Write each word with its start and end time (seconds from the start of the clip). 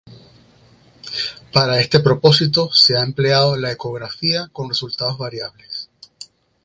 Para 1.53 1.79
este 1.79 1.99
propósito 1.99 2.71
se 2.73 2.97
ha 2.97 3.01
empleado 3.03 3.55
la 3.55 3.71
ecografía 3.71 4.47
con 4.51 4.67
resultados 4.69 5.15
variables. 5.19 5.91